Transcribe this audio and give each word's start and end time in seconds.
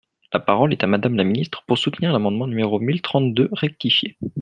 La 0.33 0.39
parole 0.39 0.71
est 0.73 0.83
à 0.83 0.87
Madame 0.87 1.13
la 1.15 1.23
ministre, 1.23 1.63
pour 1.67 1.77
soutenir 1.77 2.11
l’amendement 2.11 2.47
numéro 2.47 2.79
mille 2.79 3.03
trente-deux 3.03 3.49
rectifié. 3.51 4.17